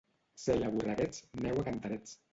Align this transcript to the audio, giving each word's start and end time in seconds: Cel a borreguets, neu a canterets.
Cel 0.43 0.65
a 0.69 0.71
borreguets, 0.77 1.21
neu 1.45 1.61
a 1.61 1.67
canterets. 1.69 2.21